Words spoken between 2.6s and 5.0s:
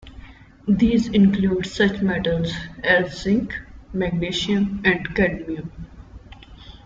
as zinc, magnesium,